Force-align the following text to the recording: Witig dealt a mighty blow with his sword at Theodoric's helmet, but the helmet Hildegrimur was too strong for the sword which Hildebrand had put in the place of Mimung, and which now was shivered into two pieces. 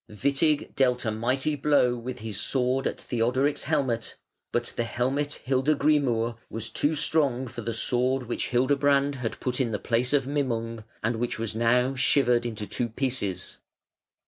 Witig 0.09 0.73
dealt 0.75 1.05
a 1.05 1.11
mighty 1.11 1.55
blow 1.55 1.95
with 1.95 2.17
his 2.21 2.39
sword 2.41 2.87
at 2.87 2.99
Theodoric's 2.99 3.65
helmet, 3.65 4.17
but 4.51 4.73
the 4.75 4.83
helmet 4.83 5.39
Hildegrimur 5.45 6.37
was 6.49 6.69
too 6.71 6.95
strong 6.95 7.45
for 7.47 7.61
the 7.61 7.71
sword 7.75 8.23
which 8.23 8.47
Hildebrand 8.49 9.13
had 9.17 9.39
put 9.39 9.61
in 9.61 9.69
the 9.69 9.77
place 9.77 10.11
of 10.11 10.25
Mimung, 10.25 10.83
and 11.03 11.17
which 11.17 11.37
now 11.53 11.89
was 11.91 11.99
shivered 11.99 12.47
into 12.47 12.65
two 12.65 12.89
pieces. 12.89 13.59